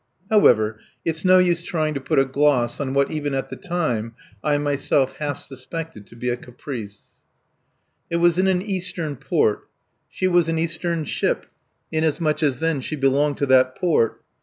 [0.31, 4.15] However, it's no use trying to put a gloss on what even at the time
[4.43, 7.21] I myself half suspected to be a caprice.
[8.09, 9.67] It was in an Eastern port.
[10.09, 11.45] She was an Eastern ship,
[11.91, 14.23] inasmuch as then she belonged to that port.